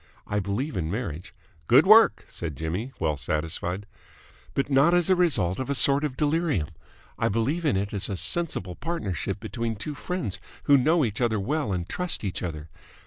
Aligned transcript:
I 0.25 0.39
believe 0.39 0.75
in 0.75 0.89
marriage...." 0.89 1.31
"Good 1.67 1.85
work!" 1.85 2.25
said 2.27 2.55
Jimmy, 2.55 2.91
well 2.97 3.15
satisfied."... 3.17 3.85
But 4.55 4.67
not 4.67 4.95
as 4.95 5.05
the 5.05 5.15
result 5.15 5.59
of 5.59 5.69
a 5.69 5.75
sort 5.75 6.03
of 6.03 6.17
delirium. 6.17 6.69
I 7.19 7.29
believe 7.29 7.65
in 7.65 7.77
it 7.77 7.93
as 7.93 8.09
a 8.09 8.17
sensible 8.17 8.73
partnership 8.75 9.39
between 9.39 9.75
two 9.75 9.93
friends 9.93 10.39
who 10.63 10.75
know 10.75 11.05
each 11.05 11.21
other 11.21 11.39
well 11.39 11.71
and 11.71 11.87
trust 11.87 12.23
each 12.23 12.41
other. 12.41 12.67